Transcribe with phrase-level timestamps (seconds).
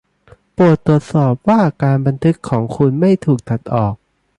[0.53, 3.95] โปรดตรวจสอบว่าการบันทึกของคุณไม่ถูกตัดออก